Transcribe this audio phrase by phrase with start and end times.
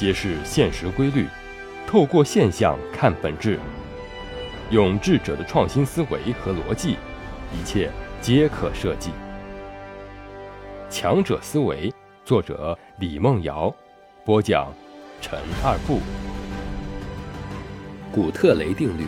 [0.00, 1.26] 揭示现实规律，
[1.86, 3.60] 透过现象看本质，
[4.70, 6.96] 用智者的创新思维和逻辑，
[7.52, 9.10] 一切皆可设计。
[10.88, 11.92] 强者思维，
[12.24, 13.70] 作者李梦瑶，
[14.24, 14.72] 播讲
[15.20, 16.00] 陈二步。
[18.10, 19.04] 古特雷定律，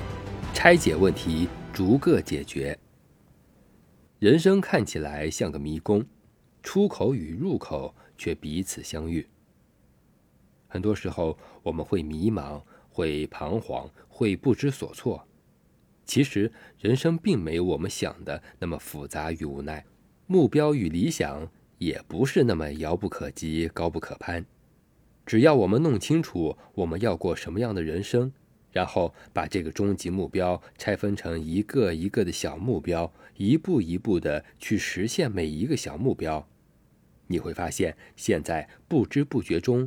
[0.53, 2.79] 拆解问题，逐个解决。
[4.19, 6.05] 人生看起来像个迷宫，
[6.63, 9.27] 出口与入口却彼此相遇。
[10.73, 15.29] 很多时候，我们会迷茫，会彷徨，会不知所措。
[16.07, 19.85] 其实，人生并没有我们想的那么复杂与无奈，
[20.27, 21.46] 目标与理想
[21.77, 24.46] 也不是那么遥不可及、高不可攀。
[25.27, 28.32] 只要我们弄清楚我们要过什么样的人生，
[28.71, 36.48] 然后把这个终极目标拆分成一个一个的小目标，一步一步的去实现每一个小目标，
[37.27, 39.86] 你会发现，现在不知不觉中。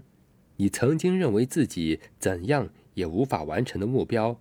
[0.57, 4.39] 你曾经认为自己怎样也无法完成的目标，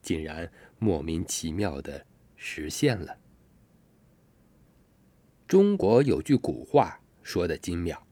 [0.00, 2.04] 竟然莫名其妙的
[2.36, 3.18] 实现了。
[5.46, 8.06] 中国有句古话说的精妙：“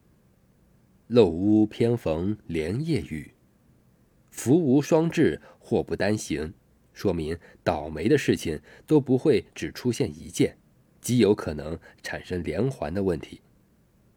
[1.08, 3.34] 漏屋偏逢连夜雨，
[4.30, 6.55] 福无双至，祸不单行。”
[6.92, 10.58] 说明倒霉的事情都不会只出现一件，
[11.00, 13.41] 极有可能产生连环的问题。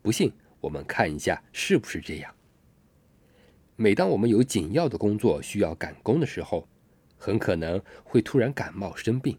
[0.02, 2.36] 不信，我们看一下是不是这样。
[3.76, 6.68] 每当我们有紧要的工作需要赶工的时候，
[7.18, 9.38] 很可能会突然感冒生病。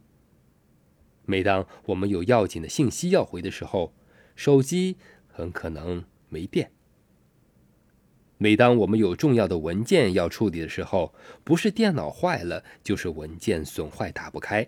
[1.25, 3.95] 每当我们有要紧的信息要回的时候，
[4.35, 4.97] 手机
[5.29, 6.71] 很可能没电。
[8.37, 14.67] 每当我们有重要的文件要处理的时候，不是电脑坏了，就是文件损坏打不开，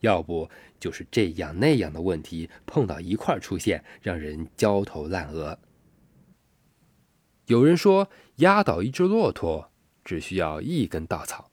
[0.00, 0.48] 要不
[0.78, 5.58] 就是这样那样的问题碰到一块儿出现，让人焦头烂额。
[7.46, 9.70] 有人说，压倒一只骆驼
[10.04, 11.50] 只需要一根稻草，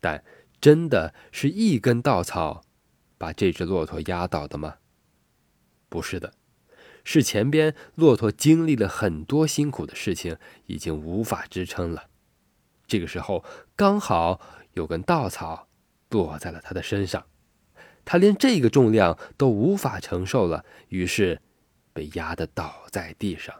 [0.00, 0.24] 但
[0.60, 2.62] 真的是一根稻草
[3.16, 4.78] 把这只骆驼压倒的吗？
[5.88, 6.34] 不是的，
[7.04, 12.08] 是前边骆驼经历了很多辛苦的事情，已经无法支撑了。
[12.88, 13.44] 这个时候，
[13.76, 14.40] 刚好
[14.72, 15.68] 有根稻草
[16.10, 17.26] 落在了他的身上，
[18.04, 21.40] 他连这个重量都无法承受了，于是
[21.92, 23.54] 被压得倒在地上。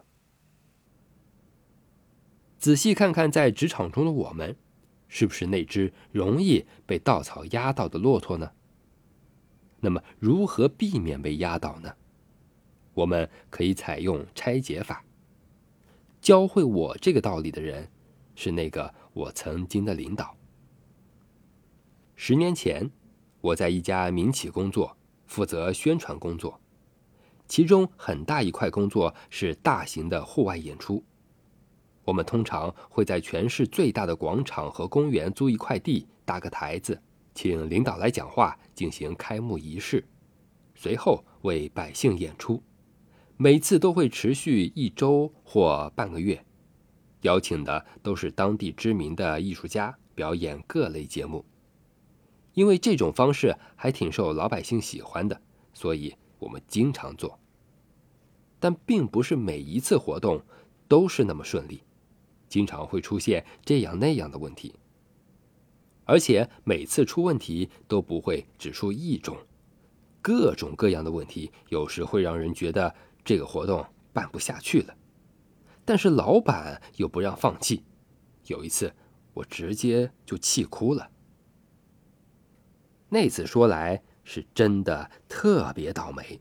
[2.58, 4.56] 仔细看看，在职场中的我们，
[5.06, 8.50] 是不是那只容易被稻草压倒的骆驼呢？
[9.80, 11.94] 那么，如何避免被压倒呢？
[12.94, 15.04] 我们可以采用拆解法。
[16.20, 17.88] 教会我这个道理的人，
[18.34, 20.36] 是那个我曾经的领导。
[22.16, 22.90] 十年前，
[23.40, 26.60] 我在一家民企工作，负责宣传工作，
[27.46, 31.04] 其中很大一块工作是大型的户外演出。
[32.08, 36.98] 我们通常会在全市最大的广场和公园租一块地，搭个台子，
[37.34, 40.02] 请领导来讲话，进行开幕仪式，
[40.74, 42.62] 随后为百姓演出。
[43.36, 46.42] 每次都会持续一周或半个月，
[47.20, 51.44] 邀请的都是当地知名的艺术家，表演各类节目。
[52.54, 55.38] 因为这种方式还挺受老百姓喜欢的，
[55.74, 57.38] 所以我们经常做。
[58.58, 60.42] 但并不是每一次活动
[60.88, 61.82] 都是那么顺利。
[62.48, 64.74] 经常会出现这样那样的问题，
[66.04, 69.36] 而且每次出问题都不会只出一种，
[70.22, 72.94] 各种各样的问题，有时会让人觉得
[73.24, 74.96] 这个活动办不下去了。
[75.84, 77.84] 但是老板又不让放弃，
[78.46, 78.94] 有一次
[79.34, 81.10] 我直接就气哭了。
[83.10, 86.40] 那次说来是真的特别倒霉，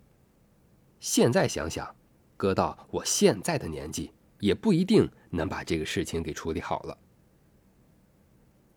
[1.00, 1.95] 现在想想，
[2.35, 4.12] 搁到我现在的年纪。
[4.39, 6.97] 也不一定能把这个事情给处理好了。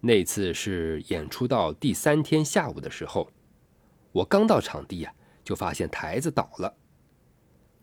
[0.01, 3.31] 那次是演出到第三天下午的时候，
[4.13, 6.75] 我刚到场地呀，就发现台子倒了。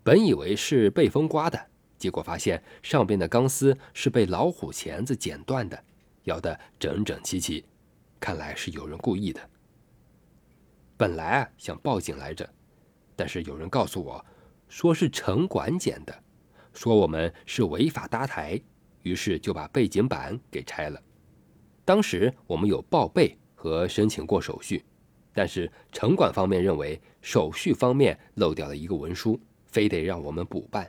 [0.02, 5.84] 本以为是被风刮的，结果发现上边的钢丝是被老虎钳子剪断的，
[6.24, 7.64] 咬得整整齐齐，
[8.18, 9.40] 看来是有人故意的。
[10.96, 12.48] 本来啊想报警来着，
[13.14, 14.26] 但是有人告诉我，
[14.68, 16.22] 说是城管剪的。
[16.78, 18.56] 说我们是违法搭台，
[19.02, 21.02] 于是就把背景板给拆了。
[21.84, 24.84] 当时我们有报备和申请过手续，
[25.34, 30.88] 但是城管方面认为手续方面漏掉了一个文书，非得让我们补办。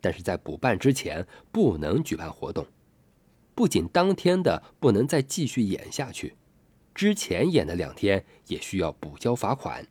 [0.00, 2.64] 但是在补办之前不能举办活动，
[3.56, 6.36] 不仅当天的不能再继续演下去，
[6.94, 9.84] 之前演的两天也需要补交罚款。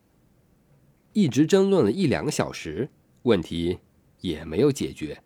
[1.12, 2.90] 一直争论了一两个小时，
[3.24, 3.80] 问题。
[4.22, 5.22] 也没有解决，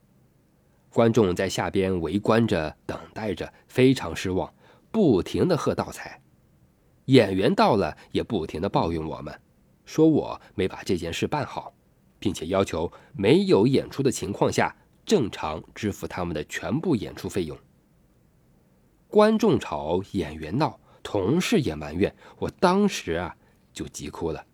[0.89, 4.53] 观众在下边围观着，等待着，非常失望，
[4.91, 6.21] 不停的喝倒彩。
[7.05, 9.33] 演员到了，也不停的抱怨我们，
[9.85, 11.73] 说我没把这件事办好，
[12.19, 17.57] 并且要求没有演出的情况下，正常支付他们的全部演出费用。
[19.07, 23.35] 观众吵，演员闹，同事也埋怨，我当时啊
[23.73, 24.45] 就急哭了。